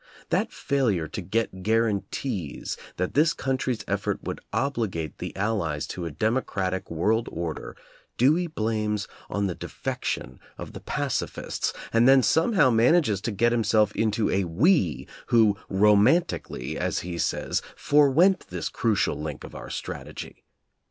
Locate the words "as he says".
16.79-17.61